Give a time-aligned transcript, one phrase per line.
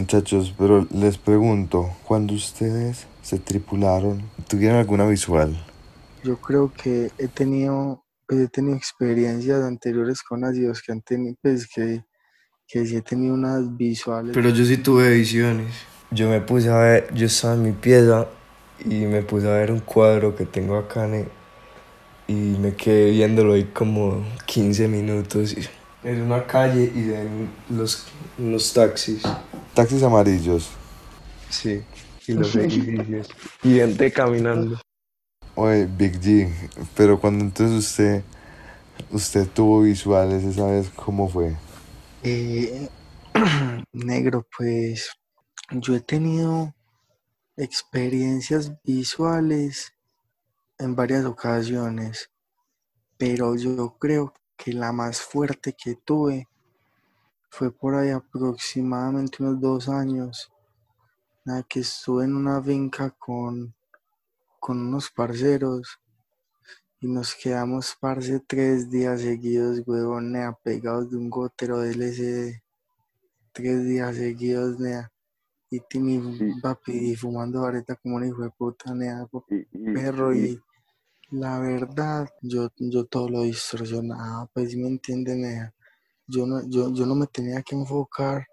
[0.00, 5.56] muchachos, pero les pregunto, cuando ustedes se tripularon, ¿tuvieron alguna visual?
[6.24, 11.36] Yo creo que he tenido, pues, he tenido experiencias anteriores con nacidos que han tenido,
[11.42, 12.04] pues que,
[12.66, 14.32] que sí he tenido unas visuales.
[14.34, 15.72] Pero yo sí tuve visiones.
[16.10, 18.26] Yo me puse a ver, yo estaba en mi pieza
[18.84, 21.28] y me puse a ver un cuadro que tengo acá en-
[22.26, 25.52] y me quedé viéndolo ahí como 15 minutos.
[25.56, 28.06] y- Es una calle y de ahí los,
[28.38, 29.22] los taxis.
[29.74, 30.70] Taxis amarillos.
[31.50, 31.82] Sí,
[32.26, 33.28] y los edificios.
[33.64, 34.80] Y gente caminando.
[35.56, 36.52] Oye, Big G,
[36.94, 38.22] pero cuando entonces usted,
[39.10, 41.56] usted tuvo visuales esa vez, ¿cómo fue?
[42.22, 42.88] Eh,
[43.92, 45.10] negro, pues
[45.72, 46.72] yo he tenido
[47.56, 49.92] experiencias visuales
[50.78, 52.30] en varias ocasiones,
[53.16, 56.48] pero yo creo que la más fuerte que tuve
[57.48, 60.52] fue por ahí aproximadamente unos dos años,
[61.44, 63.74] nada, que estuve en una finca con,
[64.60, 65.98] con unos parceros
[67.00, 72.60] y nos quedamos, parce, tres días seguidos, huevón, nea, pegados de un gotero de LSD.
[73.52, 75.10] Tres días seguidos, nea.
[75.70, 76.60] Y Timmy, Sí.
[76.60, 80.34] papi, y fumando vareta como un hijo de puta, nea, papi, Y, y- perro.
[80.34, 80.60] Y
[81.30, 85.74] la verdad, yo, yo todo lo distorsionaba, pues, ¿sí me entienden, nea?
[86.26, 88.46] Yo no, yo, yo no me tenía que enfocar,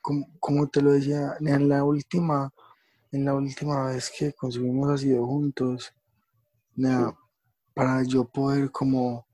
[0.00, 2.52] como, como te lo decía, en la última,
[3.12, 5.92] en la última vez que consumimos ácido juntos,
[6.76, 7.14] nea,
[7.74, 9.26] para yo poder como,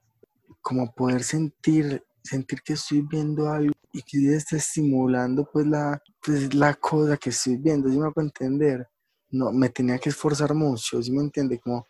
[0.62, 6.54] como poder sentir, sentir que estoy viendo algo y que está estimulando pues la, pues,
[6.54, 8.88] la cosa que estoy viendo, ¿sí me puedo entender?
[9.30, 11.58] No, me tenía que esforzar mucho, ¿sí me entiende?
[11.60, 11.86] Como,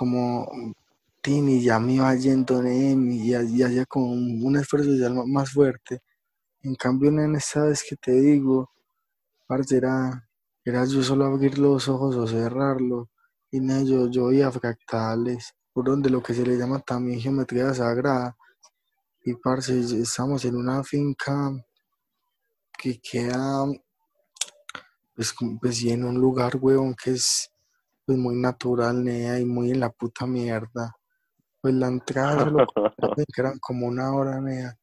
[0.00, 0.48] como
[1.24, 5.48] Tini ya me iba yendo en y, y hacía como un, un esfuerzo ma- más
[5.52, 6.00] fuerte.
[6.62, 8.70] En cambio, en esta vez que te digo,
[9.48, 9.96] parce, era,
[10.64, 13.08] era yo solo abrir los ojos o cerrarlos.
[13.52, 17.74] Y nada, yo, yo veía fractales, por donde lo que se le llama también geometría
[17.74, 18.36] sagrada.
[19.24, 21.52] Y parce, estamos en una finca
[22.78, 23.64] que queda,
[25.14, 27.50] pues, pues sí, en un lugar, weón, que es
[28.10, 30.96] pues muy natural, nea, y muy en la puta mierda.
[31.60, 32.66] Pues la entrada solo
[33.36, 34.76] eran como una hora, nea.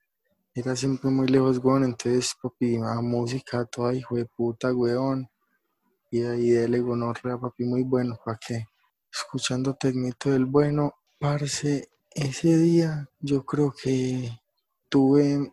[0.54, 1.84] Era siempre muy lejos, weón.
[1.84, 5.28] Entonces, papi, la música toda hijo de puta, weón.
[6.10, 8.68] Y ahí dele gonorrea, papi, muy bueno, ¿para qué?
[9.12, 14.40] Escuchando Tecnito del Bueno, parce, ese día yo creo que
[14.88, 15.52] tuve,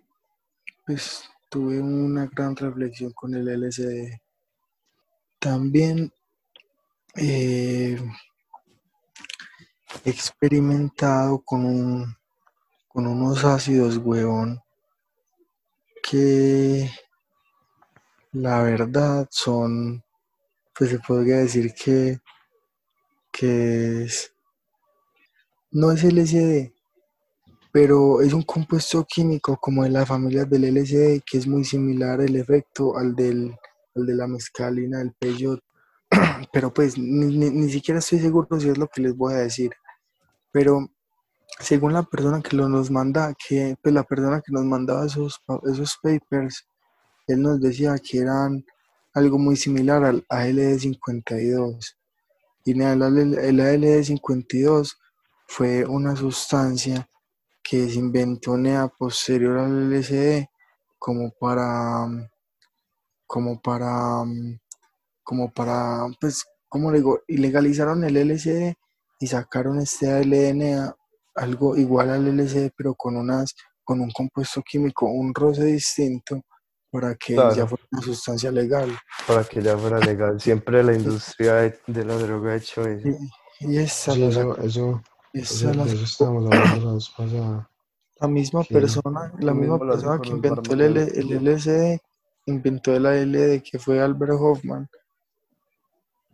[0.87, 4.21] pues, tuve una gran reflexión con el LSD.
[5.41, 6.13] También
[7.17, 7.99] eh,
[10.05, 12.17] experimentado con un,
[12.89, 14.61] con unos ácidos, weón,
[16.03, 16.91] que
[18.33, 20.03] la verdad son,
[20.77, 22.19] pues se podría decir que,
[23.33, 24.33] que es,
[25.71, 26.73] no es LSD,
[27.73, 32.21] pero es un compuesto químico como de la familia del LSD que es muy similar
[32.21, 33.57] el efecto al del,
[33.97, 35.64] al de la mescalina del peyote.
[36.53, 39.39] Pero pues ni, ni- ni siquiera estoy seguro si es lo que les voy a
[39.39, 39.71] decir.
[40.53, 40.89] Pero
[41.61, 45.41] según la persona que lo nos manda, que pues la persona que nos mandaba esos,
[45.65, 46.67] esos papers,
[47.27, 48.65] él nos decía que eran
[49.15, 51.97] algo muy similar al ALD52.
[52.65, 53.03] Y el,
[53.39, 54.97] el ALD52
[55.47, 57.09] fue una sustancia
[57.63, 60.47] que se inventó nea, posterior al LSD
[60.99, 62.07] como para,
[63.27, 64.25] como para,
[65.25, 68.75] como para, pues, como le digo, ilegalizaron el LSD
[69.21, 70.93] y sacaron este ALN,
[71.35, 73.55] algo igual al LSD, pero con unas,
[73.85, 76.41] con un compuesto químico, un roce distinto,
[76.91, 78.91] para que ya fuera una sustancia legal.
[79.27, 80.41] Para que ya fuera legal.
[80.41, 83.09] Siempre la industria de, de la droga ha hecho eso.
[83.61, 85.03] Y, y esa, Sí, la, eso, eso,
[85.33, 87.71] esa eso, la de eso estábamos hablando la vez pasada.
[88.21, 91.19] La misma persona, la misma persona que inventó el, L- barberos.
[91.19, 91.99] el LSD,
[92.47, 94.89] inventó el ALD, que fue Albert Hoffman.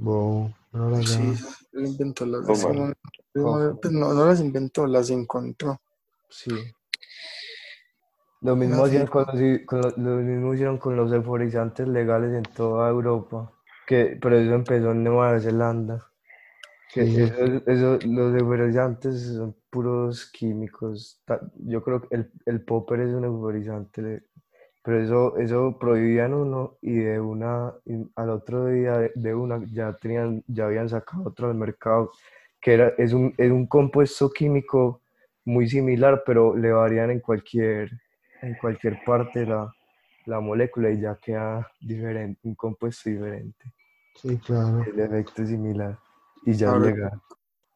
[0.03, 1.35] Bo, no la Sí,
[1.75, 2.95] él inventó las Hoffman.
[3.35, 5.79] no, no, pues no, no las inventó, las encontró.
[6.31, 6.51] Sí.
[8.41, 8.99] Lo mismo, No, sí.
[9.07, 13.53] con los, con lo, lo mismo hicieron con los euforizantes legales en toda Europa.
[13.87, 16.07] Que, pero eso empezó en Nueva Zelanda.
[16.93, 17.23] Que Sí.
[17.23, 21.21] eso- eso- los euforizantes son puros químicos.
[21.59, 24.25] Yo creo que el, el popper es un euforizante.
[24.91, 29.93] Pero eso, eso prohibían uno y de una, y al otro día de, una ya
[29.93, 32.11] tenían, ya habían sacado otro al mercado.
[32.61, 35.01] Que era, es un, es un compuesto químico
[35.45, 37.89] muy similar, pero le varían en cualquier,
[38.43, 39.73] en cualquier parte la,
[40.27, 43.73] la molécula y ya queda diferente, un compuesto diferente.
[44.17, 44.83] Sí, claro.
[44.93, 45.97] El efecto es similar
[46.45, 47.11] y ya Ahora- llega.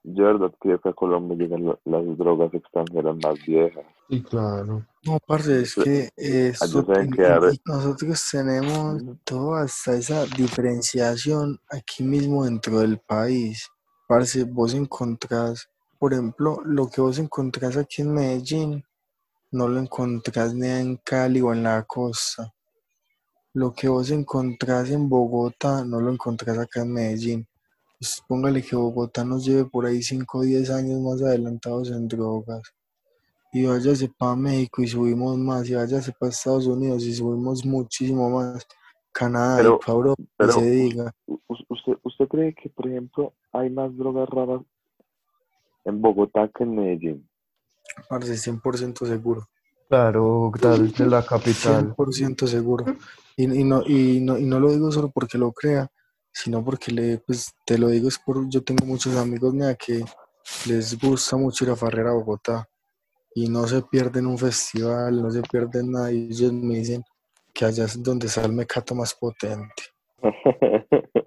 [0.02, 3.84] Yo, de verdad, creo que a Colombia llegan la- las drogas extranjeras más viejas.
[4.10, 4.82] Sí, claro.
[5.06, 6.52] No, parce, es que y-
[7.16, 13.68] quedar- y nosotros tenemos toda hasta esa diferenciación aquí mismo dentro del país.
[14.08, 15.68] Parce, vos encontrás,
[15.98, 18.84] por ejemplo, lo que vos encontrás aquí en Medellín,
[19.50, 22.52] no lo encontrás ni en Cali o en la costa.
[23.52, 27.46] Lo que vos encontrás en Bogotá, no lo encontrás acá en Medellín.
[27.98, 32.08] Pues póngale que Bogotá nos lleve por ahí 5 o 10 años más adelantados en
[32.08, 32.62] drogas
[33.54, 38.28] y váyase para México y subimos más, y váyase para Estados Unidos y subimos muchísimo
[38.28, 38.66] más,
[39.12, 41.14] Canadá Pero- y para Europa, pero- se diga.
[41.68, 44.60] ¿Usted, ¿Usted cree que, por ejemplo, hay más drogas raras
[45.84, 47.28] en Bogotá que en Medellín?
[48.08, 49.46] Parce, 100% seguro,
[49.88, 51.94] Claro, tal de la capital.
[51.94, 52.84] 100% seguro.
[53.36, 55.88] Y, y no, y, no, y no lo digo solo porque lo crea,
[56.32, 60.04] sino porque le, pues, te lo digo es por, yo tengo muchos amigos mía que
[60.66, 62.68] les gusta mucho ir a farrear a Bogotá
[63.34, 67.04] y no se pierden un festival, no se pierden nada y ellos me dicen
[67.52, 69.82] que allá es donde está el mecato más potente.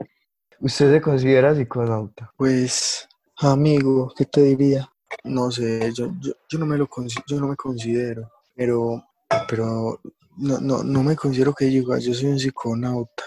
[0.60, 2.32] ¿Usted se considera psiconauta?
[2.36, 3.08] Pues,
[3.38, 4.90] amigo, ¿qué te diría?
[5.24, 6.90] No sé, yo, yo, yo no me lo
[7.28, 9.04] yo no me considero, pero,
[9.48, 10.00] pero
[10.38, 13.24] no, no, no me considero que diga, yo soy un psiconauta,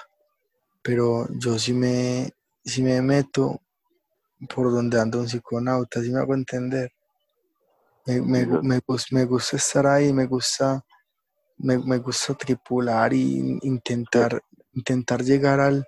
[0.82, 2.30] pero yo sí me,
[2.64, 3.60] sí me meto
[4.54, 6.90] por donde anda un psiconauta, ¿sí me hago entender?
[8.06, 8.80] Me, me, me,
[9.12, 10.84] me gusta estar ahí, me gusta,
[11.58, 14.42] me, gusta tripular y intentar,
[14.74, 15.86] intentar llegar al,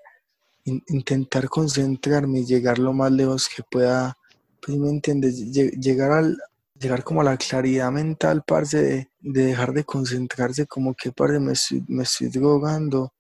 [0.65, 4.17] in- intentar concentrarme y llegar lo más lejos que pueda,
[4.63, 6.39] pues me entiendes, Lle- llegar al,
[6.81, 11.41] llegar como a la claridad mental, parce, de, de dejar de concentrarse como que, parce,
[11.41, 13.13] me estoy, me estoy drogando,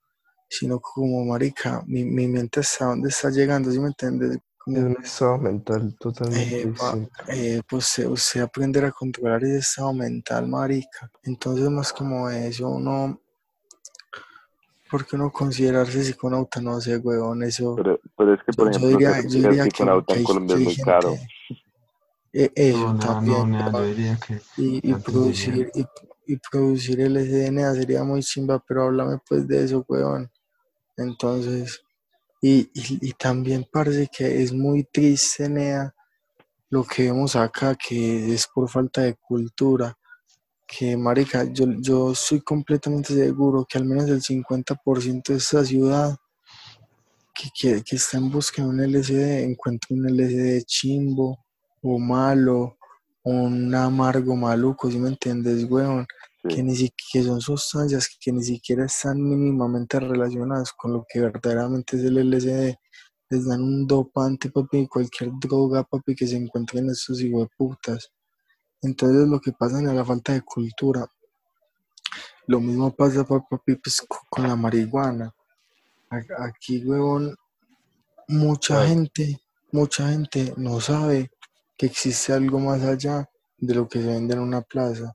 [0.48, 4.38] sino como, marica, mi, mi mente hasta dónde está llegando, ¿sí me entiendes?
[4.64, 6.98] Como, Es un estado mental totalmente eh, pa-
[7.32, 11.10] eh, pues usted, usted aprender a controlar ese estado mental, marica.
[11.24, 13.20] Entonces, más como eso, uno,
[14.90, 18.86] porque uno considerarse psiconauta, no sé, huevón, eso, Pero, pero es que, por yo, yo
[18.86, 21.08] ejemplo, diría, yo diría que, psiconauta que en Colombia que es muy caro.
[21.10, 21.32] gente,
[22.34, 26.32] eh, eso No, no, no, también, nea, yo pa, diría que y, producir, diría, y,
[26.34, 30.30] y producir el SDNA sería muy chimba, pero háblame pues de eso, huevón.
[30.96, 31.82] Entonces,
[32.42, 35.94] y, y, y también parece que es muy triste, Nea,
[36.70, 39.96] lo que vemos acá, que es por falta de cultura,
[40.66, 46.16] que marica, yo, yo estoy completamente seguro que al menos el 50% de esta ciudad
[47.32, 51.44] que, que, que está en busca de un LSD encuentra un LSD chimbo
[51.80, 52.76] o malo
[53.22, 56.06] o un amargo maluco, ¿sí me entiendes, weón?
[56.48, 61.20] Que, ni si- que son sustancias que ni siquiera están mínimamente relacionadas con lo que
[61.20, 62.76] verdaderamente es el LSD.
[63.30, 67.22] Les dan un dopante, papi, cualquier droga, papi, que se encuentren estos
[67.56, 68.10] putas.
[68.82, 71.06] Entonces lo que pasa es la falta de cultura.
[72.48, 75.32] Lo mismo pasa, pa- papi, pues, co- con la marihuana.
[76.38, 77.34] Aquí, huevón,
[78.28, 79.40] mucha gente,
[79.70, 81.30] mucha gente no sabe
[81.78, 83.28] que existe algo más allá
[83.58, 85.14] de lo que se vende en una plaza.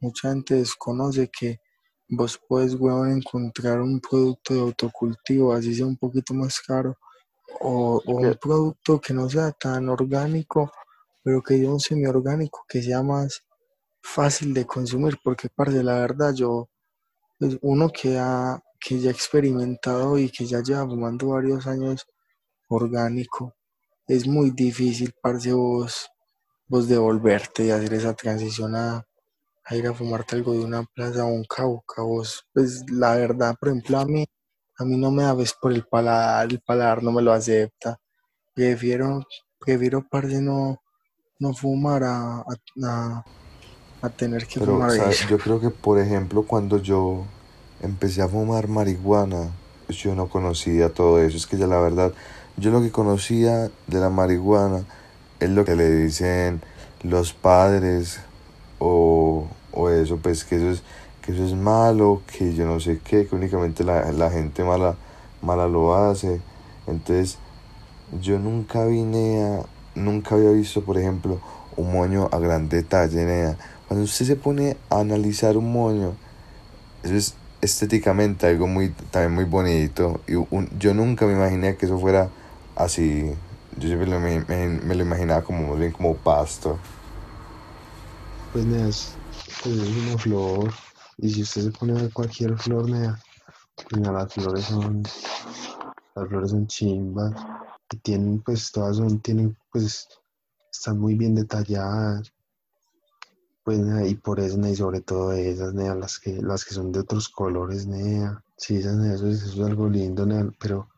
[0.00, 1.60] Mucha gente desconoce que
[2.08, 6.96] vos puedes, huevón, encontrar un producto de autocultivo, así sea un poquito más caro,
[7.60, 10.70] o, o un producto que no sea tan orgánico,
[11.22, 13.44] pero que sea un semiorgánico, que sea más
[14.02, 16.68] fácil de consumir, porque, parce, la verdad, yo,
[17.38, 22.06] pues, uno que, ha, que ya ha experimentado y que ya lleva fumando varios años
[22.68, 23.54] orgánico,
[24.06, 26.08] es muy difícil, parce, vos,
[26.68, 29.07] vos devolverte y hacer esa transición a,
[29.68, 33.54] a ir a fumarte algo de una plaza o un cabo, vos, pues la verdad,
[33.60, 34.26] por ejemplo, a mí,
[34.78, 37.98] a mí no me da ves por el paladar, el paladar no me lo acepta,
[38.54, 39.24] prefiero,
[39.60, 40.78] prefiero, parce, no,
[41.40, 43.24] no fumar a, a,
[44.02, 45.18] a- tener que Pero, fumar ¿sabe?
[45.18, 45.26] eso.
[45.26, 47.24] Yo creo que, por ejemplo, cuando yo
[47.82, 49.50] empecé a fumar marihuana,
[49.86, 51.36] pues yo no conocía todo eso.
[51.36, 52.12] Es que ya la verdad,
[52.56, 54.84] yo lo que conocía de la marihuana
[55.40, 56.60] es lo que le dicen
[57.02, 58.20] los padres
[58.80, 60.82] o, o eso, pues que eso es,
[61.22, 64.94] que eso es malo, que yo no sé qué, que únicamente la, la gente mala,
[65.42, 66.40] mala lo hace.
[66.86, 67.38] Entonces,
[68.20, 71.40] yo nunca vine a, nunca había visto, por ejemplo,
[71.76, 73.54] un moño a gran detalle.
[73.86, 76.12] Cuando usted se pone a analizar un moño,
[77.02, 80.20] eso es estéticamente algo muy, también muy bonito.
[80.26, 82.28] Y un- yo nunca me imaginé que eso fuera
[82.76, 83.32] así.
[83.78, 86.78] Yo siempre me, me- me lo imaginaba como bien como pasto.
[88.52, 89.14] pues
[89.62, 90.72] pues es una flor.
[91.18, 93.18] y si usted se pone a ver cualquier flor, nea,
[93.96, 95.02] nea, las flores son,
[96.14, 97.32] las flores son chimbas,
[97.92, 100.08] y tienen, pues, todas son, tienen, pues,
[100.70, 102.32] están muy bien detalladas,
[103.64, 107.00] pues, y por eso, y sobre todo esas, nea, las que, las que son de
[107.00, 110.88] otros colores, nea, sí, esas, nea, eso es, eso es algo lindo, nea, pero,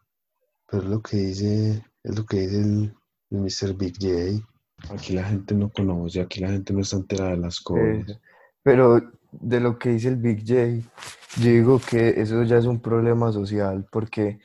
[0.69, 2.95] pero es lo que dice, es lo que dice el,
[3.31, 3.75] el Mr.
[3.75, 4.47] Big J.
[4.95, 8.09] Aquí la gente no conoce, aquí la gente no está enterada de las cosas.
[8.09, 8.21] Eh,
[8.63, 9.01] pero
[9.33, 10.89] de lo que dice el Big J,
[11.41, 14.41] yo digo que eso ya es un problema social, porque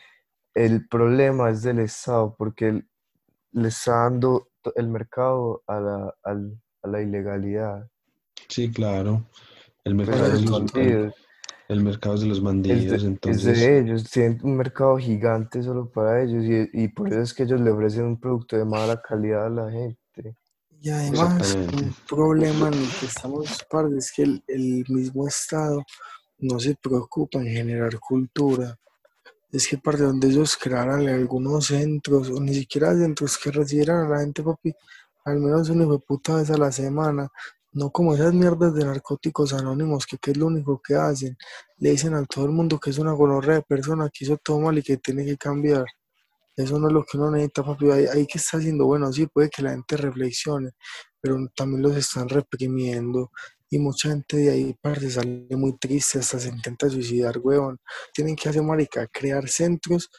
[0.54, 2.84] el problema es del Estado, porque
[3.52, 7.90] le está dando el mercado a la, al- a la ilegalidad.
[8.50, 9.26] Sí, claro.
[9.84, 11.14] El mercado a es los los, el, bandidos.
[11.70, 14.98] el mercado es de los Es bandidos, de, es entonces, de ellos, tienen un mercado
[14.98, 18.58] gigante solo para ellos y, y por eso es que ellos le ofrecen un producto
[18.58, 20.36] de mala calidad a la gente.
[20.86, 25.84] Y además, un problema en el que estamos parte es que el, el mismo Estado
[26.38, 28.78] no se preocupa en generar cultura.
[29.52, 34.10] Es que parte donde ellos crearan algunos centros, o ni siquiera centros que recibieran a
[34.10, 34.76] la gente, papi,
[35.24, 37.30] al menos una hijo de puta vez a la semana.
[37.72, 41.36] No como esas mierdas de narcóticos anónimos, que, que es lo único que hacen.
[41.78, 44.60] Le dicen a todo el mundo que es una gonorrea de persona, que hizo todo
[44.60, 45.86] mal y que tiene que cambiar.
[46.56, 47.92] Eso no es lo que uno necesita, papi.
[47.92, 50.72] Ahí, que está haciendo, bueno, sí, puede que la gente reflexione,
[51.20, 53.32] pero también los están reprimiendo.
[53.70, 57.80] Y mucha gente de ahí, parce, sale muy triste, hasta se intenta suicidar, huevón.
[58.14, 60.10] Tienen que hacer, marica, crear centros,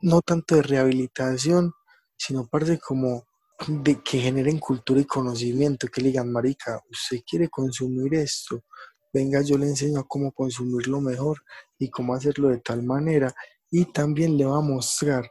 [0.00, 1.72] no tanto de rehabilitación,
[2.16, 3.26] sino, parce, como
[3.68, 8.64] de que generen cultura y conocimiento, que le digan, marica, usted quiere consumir esto,
[9.12, 11.42] venga, yo le enseño cómo consumirlo mejor
[11.78, 13.32] y cómo hacerlo de tal manera.
[13.70, 15.30] Y también le va a mostrar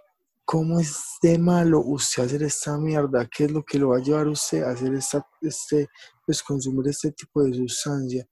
[0.52, 4.02] cómo es de malo usted hacer esta mierda, qué es lo que lo va a
[4.02, 5.88] llevar usted a hacer esta, este,
[6.26, 8.26] pues consumir este tipo de sustancia.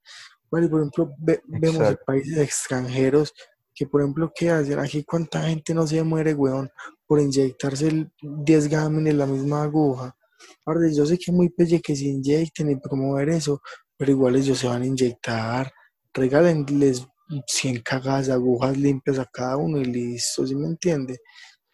[0.49, 3.31] Vale, por ejemplo, ve- vemos en países extranjeros
[3.71, 4.79] que, por ejemplo, ¿qué hacen?
[4.79, 6.67] Aquí cuánta gente no se muere, weón,
[7.05, 10.15] por inyectarse el 10 gamen en la misma aguja.
[10.63, 13.61] Parce, yo sé que es muy pelle que se inyecten y promover eso,
[13.95, 15.71] pero igual ellos se van a inyectar.
[16.11, 17.05] Regálenles
[17.45, 21.19] 100 cagadas de agujas limpias a cada uno y listo, ¿sí me entiende?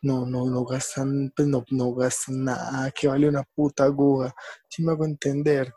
[0.04, 4.34] No, no, no gastan, pues no, no gastan nada que vale una puta aguja,
[4.70, 5.74] si me hago entender.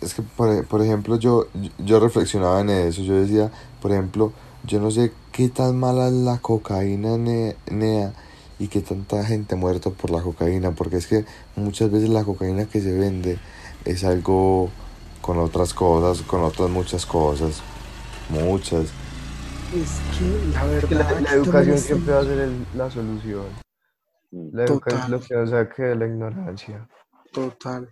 [0.00, 1.46] Es que, por, e- por ejemplo, yo,
[1.78, 3.02] yo reflexionaba en eso.
[3.02, 4.32] Yo decía, por ejemplo,
[4.64, 8.12] yo no sé qué tan mala es la cocaína, ne- Nea,
[8.58, 10.72] y qué tanta gente ha muerto por la cocaína.
[10.72, 11.24] Porque es que
[11.56, 13.38] muchas veces la cocaína que se vende
[13.84, 14.70] es algo
[15.20, 17.62] con otras cosas, con otras muchas cosas.
[18.30, 18.88] Muchas.
[19.74, 23.46] Es que la educación siempre va a ser el- la solución.
[24.30, 26.88] La educación es lo que nos saque de la ignorancia.
[27.32, 27.88] total.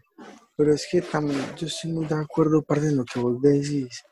[0.54, 4.02] Pero es que también yo estoy muy de acuerdo, parte de lo que vos decís,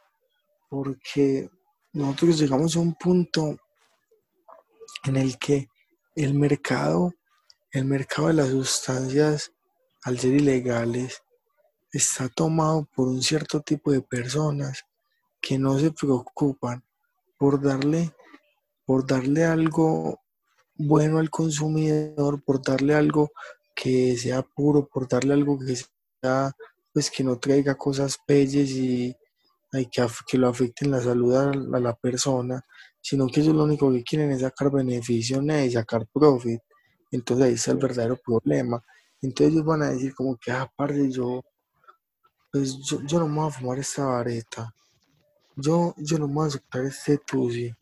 [0.71, 1.51] porque
[1.93, 3.59] nosotros llegamos a un punto
[5.05, 5.67] en el que
[6.17, 7.13] el mercado,
[7.73, 9.53] el mercado de las sustancias,
[10.05, 11.23] al ser ilegales,
[11.93, 14.83] está tomado por un cierto tipo de personas
[15.43, 16.83] que no se preocupan
[17.39, 18.13] por darle,
[18.85, 20.21] por darle algo
[20.75, 23.31] bueno al consumidor, por darle algo
[23.75, 26.53] que sea puro, por darle algo que sea,
[26.93, 29.17] pues que no traiga cosas pelles y
[29.71, 32.65] que, lo afecten la salud a, la persona,
[33.01, 36.61] sino que ellos lo único que quieren es sacar beneficio y sacar profit.
[37.11, 38.83] Entonces ahí está el verdadero problema.
[39.21, 41.43] Entonces ellos van a decir como que, ah, parce, yo,
[42.53, 44.73] pues yo, yo no me voy a fumar esta vareta,
[45.61, 47.75] yo, yo no me voy a aceptar este tusi,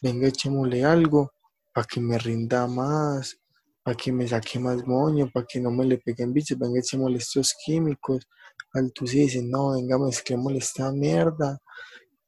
[0.00, 1.32] venga, echémosle algo
[1.72, 3.38] para que me rinda más,
[3.82, 7.18] para que me saque más moño, para que no me le peguen bichos, venga, echémosle
[7.18, 8.28] estos químicos.
[8.74, 11.58] Al tusi dicen, no, venga, mezclémosle esta mierda.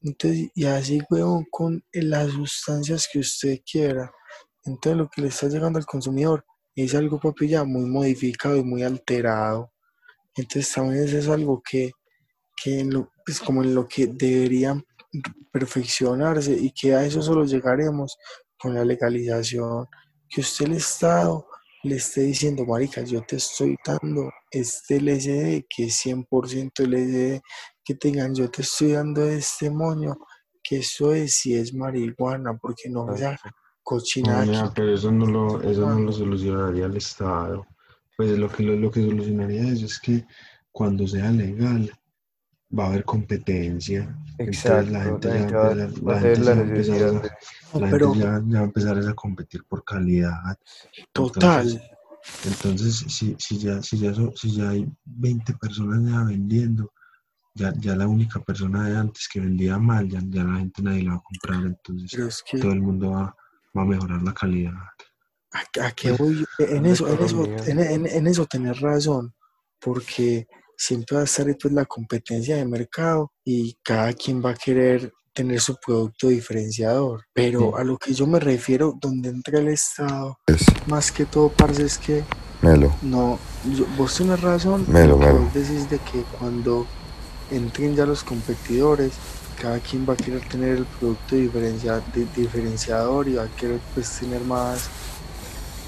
[0.01, 4.11] Entonces, y así, weón, con las sustancias que usted quiera.
[4.65, 6.45] Entonces, lo que le está llegando al consumidor
[6.75, 9.71] es algo, papi, ya muy modificado y muy alterado.
[10.35, 11.93] Entonces, también eso es algo que,
[12.57, 14.85] que en pues como en lo que deberían
[15.53, 18.17] perfeccionarse y que a eso solo llegaremos
[18.59, 19.87] con la legalización.
[20.29, 21.47] Que usted, el Estado,
[21.83, 27.43] le esté diciendo, marica, yo te estoy dando este LSD que es 100% LSD,
[27.85, 30.17] que tengan, yo te estoy dando este moño,
[30.63, 33.51] que eso es si es marihuana, porque no esa Exacto.
[34.65, 37.67] No, pero eso no lo, eso no lo solucionaría el Estado.
[38.17, 40.25] Pues lo que, lo, lo que solucionaría eso es que
[40.73, 41.93] cuando sea legal
[42.79, 44.17] va a haber competencia.
[44.39, 45.07] Entonces la Exacto.
[45.11, 45.69] gente La ya gente ya va
[46.17, 46.21] a
[48.65, 50.59] empezar necesidad a, competir por calidad.
[50.97, 51.83] Entonces, total,
[52.45, 56.93] entonces si, si ya, si ya, so- si ya hay 20 personas ya vendiendo,
[57.55, 61.03] ya, ya la única persona de antes que vendía mal, ya, ya la gente nadie
[61.05, 63.37] la va a comprar, entonces es que, todo el mundo va,
[63.77, 64.73] va a mejorar la calidad.
[65.53, 66.45] ¿a, a qué voy?
[66.59, 69.33] En eso, en eso, en, en- en eso tenés razón,
[69.79, 74.55] porque siempre va a estar pues, la competencia de mercado y cada quien va a
[74.55, 77.25] querer tener su producto diferenciador.
[77.33, 81.49] Pero a lo que yo me refiero, donde entra el Estado, Es más que todo,
[81.51, 82.23] parce, es que
[82.63, 82.95] Melo.
[83.03, 83.39] no,
[83.77, 85.41] yo- vos tenés razón Melo, melo.
[85.41, 86.87] vos decís de que cuando
[87.51, 89.13] entren ya los competidores,
[89.61, 93.81] cada quien va a querer tener el producto diferencia- di- diferenciador y va a querer
[93.95, 94.89] pues tener más,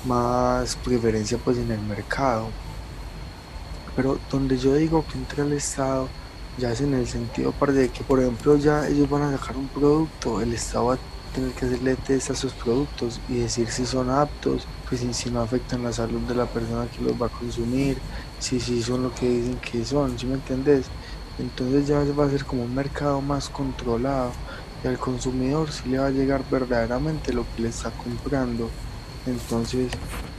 [0.04, 2.48] más preferencia pues en el mercado.
[3.96, 6.08] Pero donde yo digo que entra el Estado,
[6.58, 9.68] ya es en el sentido de que, por ejemplo, ya ellos van a sacar un
[9.68, 10.98] producto, el Estado va a
[11.34, 15.30] tener que hacerle test a sus productos y decir si son aptos, pues si, si
[15.30, 17.98] no afectan la salud de la persona que los va a consumir,
[18.38, 20.86] si, si son lo que dicen que son, ¿sí me entendés?
[21.38, 24.32] Entonces ya va a ser como un mercado más controlado
[24.82, 28.70] y al consumidor sí le va a llegar verdaderamente lo que le está comprando.
[29.26, 29.90] Entonces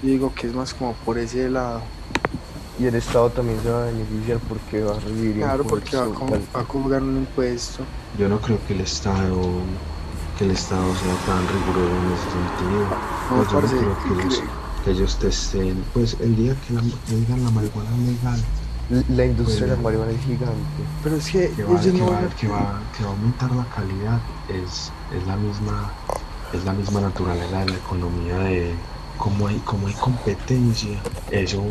[0.02, 1.84] yo digo que es más como por ese lado.
[2.79, 6.03] Y el Estado también se va a beneficiar porque va a recibir Claro, porque va
[6.03, 6.29] a, impuestos.
[6.29, 7.84] co- al- va a cobrar un impuesto.
[8.19, 9.41] Yo no creo que el Estado,
[10.38, 12.86] que el Estado sea tan riguroso en ese sentido.
[13.29, 14.43] No, Pues yo no creo ¿qué que ellos,
[14.84, 18.43] que ellos testen, pues el día que, la, que digan la marihuana es legal,
[19.10, 20.84] La industria de la Pues, marihuana es gigante.
[21.03, 22.29] Pero es que que va, ellos que no va, van a...
[22.29, 24.19] que va, que va a aumentar la calidad
[24.50, 25.91] es, es la misma
[26.53, 28.74] es la misma naturaleza de la economía de
[29.17, 30.98] cómo hay como hay competencia
[31.31, 31.62] eso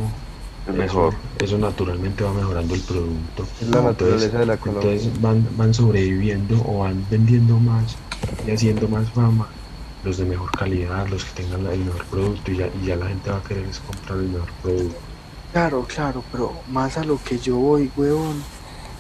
[0.73, 1.15] Eso, mejor.
[1.39, 4.81] eso naturalmente va mejorando el producto Es la No, naturaleza de la economía.
[4.91, 8.05] entonces van, van sobreviviendo o van vendiendo más
[8.43, 9.57] y haciendo más fama
[10.03, 13.09] los de mejor calidad, los que tengan el mejor producto y ya, y ya la
[13.09, 15.05] gente va a querer es comprar el mejor producto.
[15.53, 18.47] Claro, claro, pero más a lo que yo voy, huevón,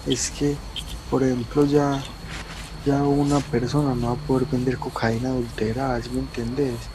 [0.04, 0.62] es que,
[1.08, 2.08] por ejemplo, ya,
[2.84, 6.92] ya una persona no va a poder vender cocaína adulterada, ¿sí me entendés?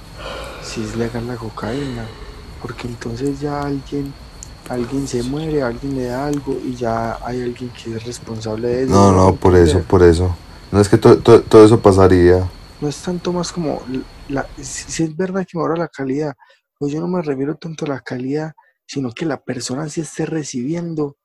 [0.60, 2.18] Si es legal la cocaína,
[2.60, 4.16] porque entonces ya alguien,
[4.70, 8.84] alguien se muere, alguien le da algo y ya hay alguien que es responsable de
[8.84, 8.94] eso.
[8.94, 10.36] No, ¿sí me no, por eso, por eso.
[10.72, 12.50] No es que to- to- todo eso pasaría.
[12.80, 13.82] no es tanto más como,
[14.28, 16.34] la, si, si es verdad que mejora la calidad,
[16.80, 18.54] pues yo no me refiero tanto a la calidad,
[18.88, 21.18] sino que la persona sí esté recibiendo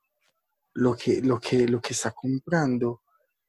[0.75, 3.01] lo que, lo que, lo que está comprando,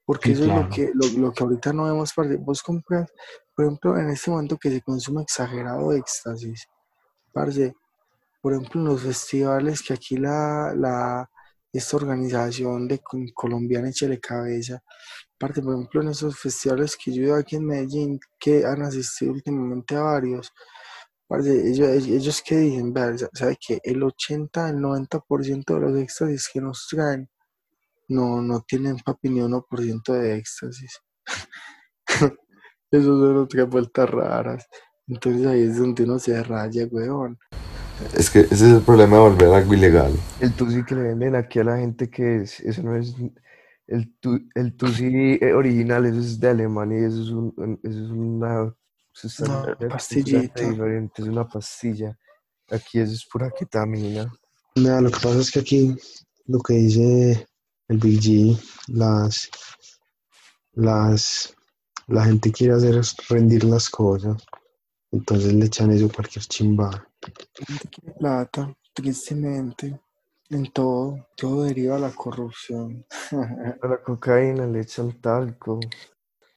[0.06, 0.62] porque Sí, eso es claro.
[0.64, 3.10] lo que, lo, lo que ahorita no vemos, vos compras,
[3.54, 6.66] por ejemplo, en este momento que se consume exagerado éxtasis,
[7.32, 7.74] parce,
[8.40, 11.30] por ejemplo, en los festivales que aquí la, la,
[11.72, 13.00] esta organización de
[13.34, 14.82] colombiana Échale Cabeza,
[15.38, 19.32] parte, por ejemplo, en esos festivales que yo ido aquí en Medellín, que han asistido
[19.32, 20.52] últimamente a varios,
[21.26, 22.94] parce, ellos, ellos, que dicen,
[23.34, 27.28] ¿sabe que El 80, el 90% de los éxtasis que nos traen
[28.08, 31.00] no, no tienen papi ni 1% de éxtasis.
[32.90, 34.66] Eso son otras vueltas raras.
[35.06, 37.38] Entonces ahí es donde uno se raya, weón.
[38.16, 40.12] Es que ese es el problema de volver algo ilegal.
[40.40, 43.14] El tusi que le venden aquí a la gente que es, eso no es
[43.86, 47.80] el, tu, el tusi eh, original, eso es de Alemania y eso es, un, un-
[47.82, 48.74] eso es una
[49.12, 50.60] sustancia pastillita.
[50.62, 52.16] diferente, es una pastilla.
[52.70, 54.30] Aquí eso es pura ketamina.
[54.76, 55.96] Nada, lo que pasa es que aquí
[56.46, 57.46] lo que dice
[57.88, 58.58] el Big G,
[58.88, 59.50] las,
[60.74, 61.54] las,
[62.06, 64.36] la gente quiere hacer es rendir las cosas,
[65.10, 66.90] entonces le echan eso cualquier chimba.
[66.90, 70.00] La gente quiere plata, tristemente.
[70.50, 73.04] En todo, todo deriva a la corrupción.
[73.82, 75.78] A la cocaína le echan talco.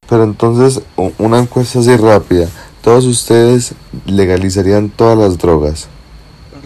[0.08, 0.82] Pero entonces,
[1.18, 2.48] una encuesta así rápida.
[2.82, 3.74] ¿Todos ustedes
[4.06, 5.88] legalizarían todas las drogas?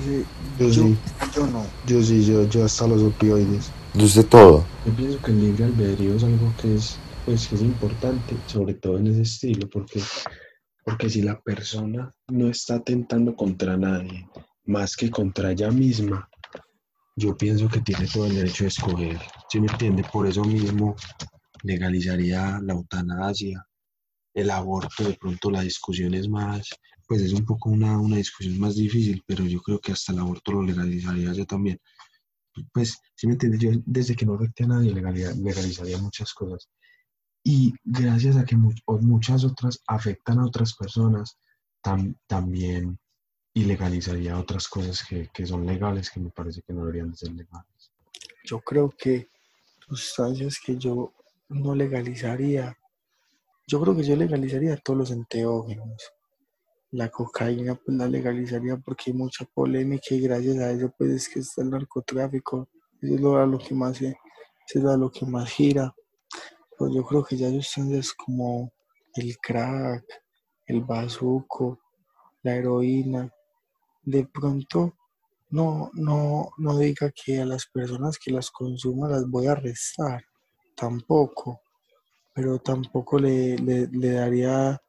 [0.06, 0.24] Yo
[0.58, 0.98] yo, sí,
[1.36, 1.66] yo no.
[1.86, 3.72] yo sí, yo, yo hasta los opioides.
[3.94, 4.64] ¿De usted todo?
[4.86, 8.74] Yo pienso que el libre albedrío es algo que es, pues, que es importante, sobre
[8.76, 10.02] todo en ese estilo, porque,
[10.86, 14.30] porque si la persona no está atentando contra nadie,
[14.66, 16.30] más que contra ella misma,
[17.16, 19.20] yo pienso que tiene todo el derecho de escoger.
[19.50, 20.06] ¿Sí me entiende?
[20.12, 20.96] Por eso mismo
[21.64, 23.66] legalizaría la eutanasia,
[24.34, 26.70] el aborto, de pronto la discusión es más,
[27.08, 30.20] pues es un poco una, una discusión más difícil, pero yo creo que hasta el
[30.20, 31.80] aborto lo legalizaría yo también
[32.74, 36.70] pues, si me entiendes, yo desde que no afecte a nadie legalizaría muchas cosas.
[37.48, 41.38] Y gracias a que muchas otras afectan a otras personas,
[41.84, 42.98] tam- también
[43.54, 47.32] ilegalizaría otras cosas que, que son legales, que me parece que no deberían de ser
[47.32, 47.92] legales.
[48.44, 49.30] Yo creo que
[49.88, 51.14] sustancias que yo
[51.50, 52.76] no legalizaría.
[53.68, 56.12] Yo creo que yo legalizaría todos los enteógenos.
[56.92, 61.30] La cocaína pues la legalizaría porque hay mucha polémica y gracias a eso pues es
[61.30, 62.70] que está el narcotráfico.
[63.02, 65.94] Eso es lo, lo que más a lo que más gira.
[66.78, 68.72] Pues yo creo que ya sustancias como
[69.16, 70.04] el crack,
[70.68, 71.80] el bazuco,
[72.44, 73.32] la heroína,
[74.04, 74.94] de pronto
[75.50, 80.24] no, no, no diga que a las personas que las consuman las voy a arrestar,
[80.76, 81.62] tampoco,
[82.34, 84.82] pero tampoco le, le, le daría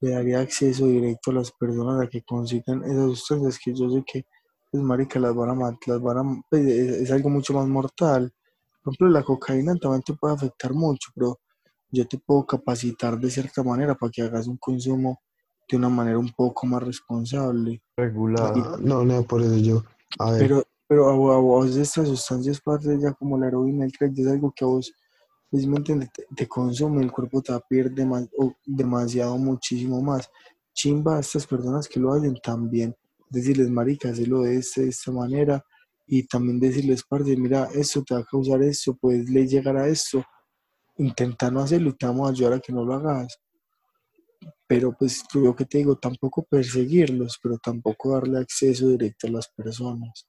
[0.00, 4.02] le daría acceso directo a las personas a que consigan esas sustancias que yo sé
[4.06, 4.24] que
[4.70, 7.66] pues marica las van a matar, las van a, pues, es, es algo mucho más
[7.66, 8.32] mortal.
[8.82, 11.38] Por ejemplo, la cocaína también te puede afectar mucho, pero
[11.90, 15.20] yo te puedo capacitar de cierta manera para que hagas un consumo
[15.68, 17.82] de una manera un poco más responsable.
[17.96, 18.52] Regulada.
[18.56, 19.82] Y- no, no, por eso yo,
[20.18, 23.84] a ver, pero, pero a, vo- a vos estas sustancias, parte ya como la heroína,
[23.84, 24.92] el crack, es algo que a vos,
[25.50, 26.10] pues, ¿me entiendes?
[26.12, 30.30] Te, te consume, el cuerpo te va a perder dema- o demasiado, muchísimo más.
[30.72, 32.94] Chimba a estas personas que lo hacen también,
[33.30, 35.64] decirles, marica, hazlo de, este- de esta manera,
[36.10, 39.86] y también decirles, parce, mira, esto te va a causar esto, puedes le llegar a
[39.88, 40.24] esto,
[40.96, 43.38] intenta no hacerlo y te vamos a ayudar a que no lo hagas.
[44.66, 49.48] Pero pues lo que te digo, tampoco perseguirlos, pero tampoco darle acceso directo a las
[49.48, 50.26] personas.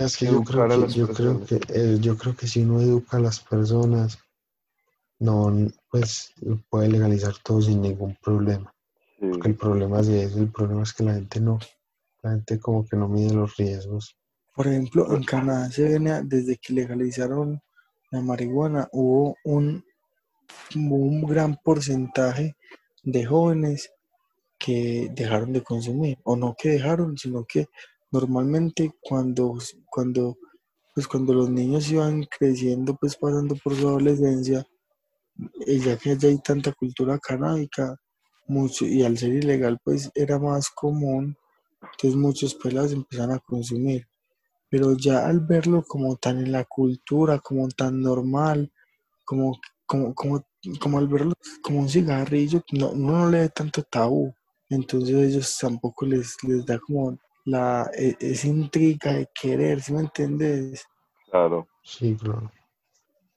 [0.00, 1.66] es que yo creo educar a que, las yo creo personas.
[1.68, 4.18] que, eh, yo creo que si uno educa a las personas,
[5.20, 5.52] no,
[5.90, 6.32] pues
[6.68, 8.72] puede legalizar todo sin ningún problema.
[9.20, 11.58] Sí, Porque el problema es eso, el problema es que la gente no,
[12.22, 14.16] la gente como que no mide los riesgos.
[14.54, 17.60] Por ejemplo, en Canadá se venía, desde que legalizaron
[18.10, 19.84] la marihuana, hubo un,
[20.74, 22.56] un gran porcentaje
[23.02, 23.90] de jóvenes
[24.58, 27.66] que dejaron de consumir, o no que dejaron, sino que
[28.10, 30.36] normalmente cuando, cuando,
[30.94, 34.66] pues cuando los niños iban creciendo, pues pasando por su adolescencia,
[35.66, 37.94] ya que allá hay tanta cultura canábica,
[38.48, 41.36] mucho, y al ser ilegal, pues era más común,
[41.82, 44.06] entonces muchos pelados empezaron a consumir
[44.70, 48.72] pero ya al verlo como tan en la cultura, como tan normal,
[49.24, 50.44] como, como, como,
[50.80, 54.34] como al verlo como un cigarrillo, no, uno no le ve tanto tabú,
[54.70, 60.00] entonces ellos tampoco les, les da como la, e- esa intriga de querer, ¿sí me
[60.00, 60.84] entiendes?
[61.30, 61.66] claro.
[61.82, 62.50] Sí, claro.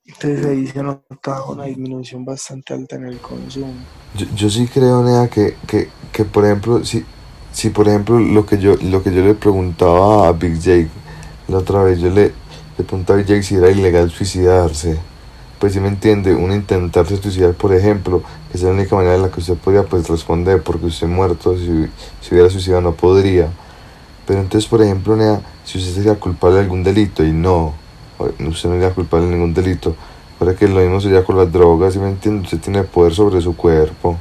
[0.04, 3.74] Entonces ahí se nota una disminución bastante alta en el consumo.
[4.16, 7.04] Yo, yo sí creo, Nea, que, que, que por ejemplo, si,
[7.52, 10.88] si por ejemplo lo que yo lo que yo le preguntaba a Big Jake
[11.48, 12.32] la otra vez, yo le,
[12.78, 14.98] le preguntaba a Big Jake si era ilegal suicidarse.
[15.58, 19.22] Pues si me entiende, uno intentarse suicidar, por ejemplo, que es la única manera en
[19.22, 21.88] la que usted podría pues responder, porque usted muerto, si,
[22.20, 23.48] si hubiera suicidado no podría.
[24.26, 27.74] Pero entonces, por ejemplo, Nea, si usted sería culpable de algún delito y no,
[28.18, 29.94] usted no sería culpable de ningún delito,
[30.36, 33.40] para que lo mismo sería con las drogas, si me entiende, usted tiene poder sobre
[33.40, 34.18] su cuerpo.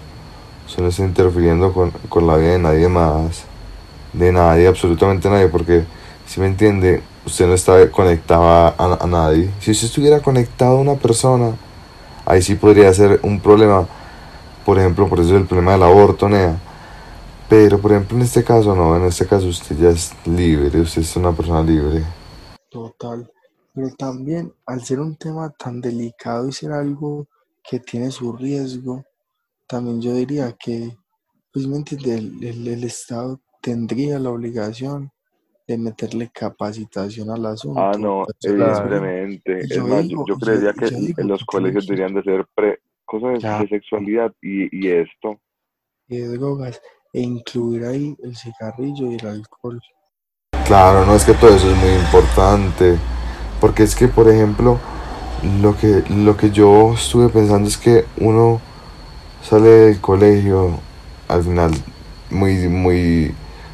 [0.72, 3.44] Usted no está interfiriendo con, con la vida de nadie más.
[4.14, 5.84] De nadie, absolutamente nadie, porque
[6.26, 9.52] si me entiende, usted no está conectado a, a- a nadie.
[9.60, 11.58] Si usted estuviera conectado a una persona,
[12.26, 13.86] ahí sí podría ser un problema.
[14.66, 16.58] Por ejemplo, por eso el problema del aborto, Nea.
[17.50, 21.02] Pero, por ejemplo, en este caso no, en este caso usted ya es libre, usted
[21.02, 22.06] es una persona libre.
[22.70, 23.32] Total.
[23.74, 27.28] Pero también, al ser un tema tan delicado y ser algo
[27.64, 29.04] que tiene su riesgo,
[29.72, 30.96] también yo diría que,
[31.54, 35.10] pues me entiende, el, el- el Estado tendría la obligación
[35.68, 37.82] de meterle capacitación al asunto.
[37.82, 39.62] Ah, no, Pues, evidentemente.
[39.62, 41.86] Es yo más, yo, digo- yo yo- creería que yo digo en los que colegios
[41.88, 45.40] deberían de ser pre, cosas de sexualidad y, y esto.
[46.10, 46.82] y de drogas
[47.14, 49.80] e incluir ahí el cigarrillo y el alcohol.
[50.66, 52.98] Claro, no es que todo eso es muy importante.
[53.62, 54.80] Porque es que, por ejemplo,
[55.62, 58.60] lo que, lo que yo estuve pensando es que uno
[59.42, 60.80] sale del colegio
[61.28, 61.72] al final
[62.30, 63.34] muy, muy,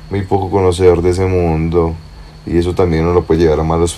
[0.09, 1.93] muy poco conocedor de ese mundo.
[2.45, 3.97] Y eso también uno lo puede llevar a malos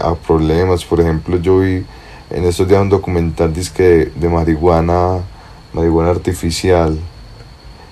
[0.00, 0.84] a problemas.
[0.84, 1.84] Por ejemplo, yo vi
[2.30, 5.20] en estos días un documental de, de marihuana,
[5.72, 6.98] marihuana artificial.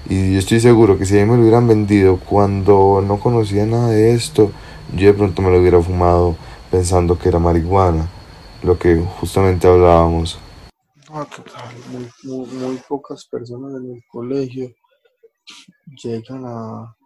[0.08, 3.66] Y yo estoy seguro que si a mí me lo hubieran vendido cuando no conocía
[3.66, 4.50] nada de esto,
[4.96, 6.36] yo de pronto me lo hubiera fumado
[6.70, 8.08] pensando que era marihuana,
[8.62, 10.38] lo que justamente hablábamos.
[11.12, 14.68] No, total, muy, muy, muy pocas personas en el colegio
[16.04, 16.96] llegan a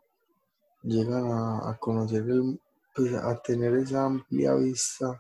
[0.82, 2.60] llegan a, a conocer el,
[2.94, 5.18] pues, a tener esa amplia vista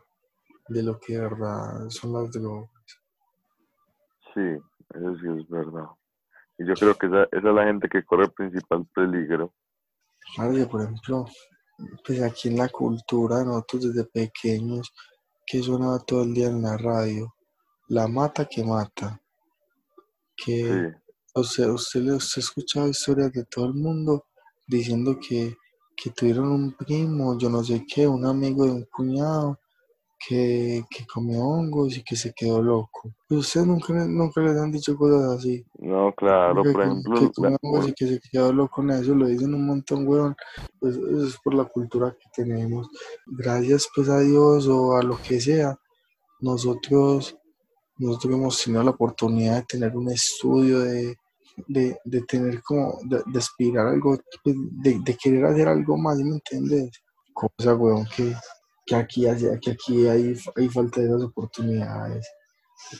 [0.68, 2.70] de lo que de verdad son las drogas.
[4.34, 4.40] Sí,
[4.90, 5.86] eso sí es verdad.
[6.58, 9.54] Y yo creo que esa, esa es la gente que corre el principal peligro.
[10.36, 11.24] Parce, por ejemplo,
[12.04, 14.92] pues aquí en la cultura, nosotros desde pequeños,
[15.46, 17.34] que sonaba todo el día en la radio,
[17.88, 19.20] la mata que mata,
[20.36, 21.00] que Sí,
[21.34, 24.26] O sea, usted, usted ha escuchado historias de todo el mundo
[24.66, 25.54] diciendo que,
[25.96, 29.58] que tuvieron un primo, yo no sé qué, un amigo de un cuñado,
[30.26, 33.12] que, que comió hongos y que se quedó loco.
[33.28, 35.64] Ustedes nunca, nunca les han dicho cosas así.
[35.78, 39.14] No, claro, Que, por ejemplo, que comió hongos y que se quedó loco en eso,
[39.14, 40.34] lo dicen un montón, weón.
[40.80, 42.88] Pues eso es por la cultura que tenemos.
[43.26, 45.78] Gracias pues a Dios o a lo que sea,
[46.40, 47.36] nosotros,
[47.96, 51.16] nosotros hemos tenido la oportunidad de tener un estudio, de,
[51.68, 56.34] de, de tener como, de, de aspirar algo, de, querer hacer algo más, ¿sí ¿me
[56.34, 56.90] entiendes?
[57.32, 58.34] Cosa, weón, que,
[58.86, 59.24] que aquí,
[59.60, 62.26] que aquí hay, hay falta de esas oportunidades.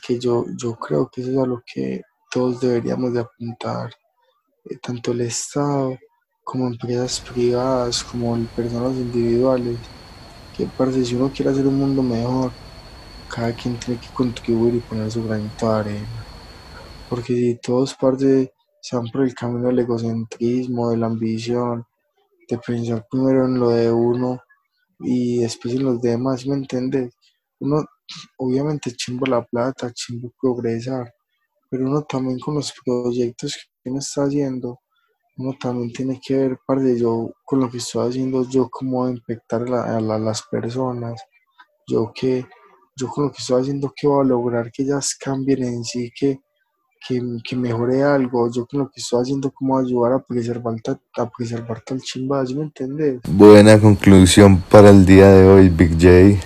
[0.05, 3.93] Que yo, yo creo que eso es a lo que todos deberíamos de apuntar,
[4.65, 5.97] eh, tanto el Estado
[6.43, 9.77] como empresas privadas, como personas individuales,
[10.55, 12.51] que parce, si uno quiere hacer un mundo mejor,
[13.27, 16.27] cada quien tiene que contribuir y poner su granito de arena.
[17.09, 21.85] Porque si todos parte se van por el camino del egocentrismo, de la ambición,
[22.49, 24.39] de pensar primero en lo de uno
[24.99, 27.13] y después en los demás, ¿sí ¿me entiendes?
[27.59, 27.85] Uno,
[28.37, 31.13] obviamente, chimbo la plata, chimbo progresar,
[31.69, 34.79] pero uno también con los proyectos que uno está haciendo,
[35.37, 39.63] uno también tiene que ver, parte yo con lo que estoy haciendo, yo cómo impactar
[39.63, 41.21] a, la- a la- las personas,
[41.87, 42.45] yo que,
[42.95, 46.11] yo con lo que estoy haciendo, qué voy a lograr que ellas cambien en sí,
[46.17, 46.39] que,
[47.05, 50.75] que, que mejore algo, yo con lo que estoy haciendo, cómo ayudar a preservar,
[51.17, 53.19] a preservar tal chimba, ¿sí me entiendes?
[53.29, 56.45] Buena conclusión para el día de hoy, Big J.